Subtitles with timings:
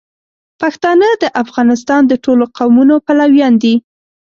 [0.61, 3.75] پښتانه د افغانستان د ټولو قومونو پلویان دي.